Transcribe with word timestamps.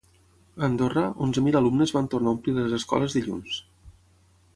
A 0.59 0.63
Andorra, 0.67 1.03
onzen 1.25 1.45
mil 1.47 1.57
alumnes 1.59 1.93
van 1.97 2.09
tornar 2.13 2.31
a 2.33 2.37
omplir 2.39 2.55
les 2.57 2.73
escoles 2.79 3.17
dilluns. 3.19 3.61